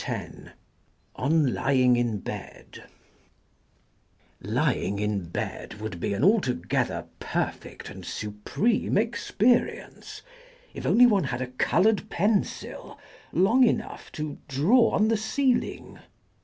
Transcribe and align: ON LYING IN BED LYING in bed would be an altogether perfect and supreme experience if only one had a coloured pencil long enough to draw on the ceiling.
ON 1.15 1.53
LYING 1.53 1.95
IN 1.95 2.17
BED 2.21 2.85
LYING 4.41 4.97
in 4.97 5.29
bed 5.29 5.75
would 5.79 5.99
be 5.99 6.15
an 6.15 6.23
altogether 6.23 7.05
perfect 7.19 7.87
and 7.91 8.03
supreme 8.03 8.97
experience 8.97 10.23
if 10.73 10.87
only 10.87 11.05
one 11.05 11.25
had 11.25 11.39
a 11.43 11.51
coloured 11.51 12.09
pencil 12.09 12.97
long 13.31 13.63
enough 13.63 14.11
to 14.13 14.39
draw 14.47 14.89
on 14.89 15.07
the 15.07 15.17
ceiling. 15.17 15.99